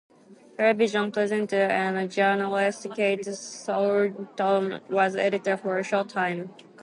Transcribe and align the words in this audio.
Television 0.57 1.11
presenter 1.11 1.57
and 1.61 2.09
journalist 2.09 2.87
Kate 2.95 3.23
Thornton 3.23 4.81
was 4.89 5.15
editor 5.15 5.55
for 5.55 5.77
a 5.77 5.83
short 5.83 6.09
time. 6.09 6.51